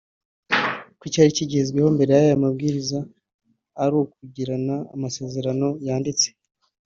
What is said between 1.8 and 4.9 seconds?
mbere y’aya mabwiriza ari ukugirana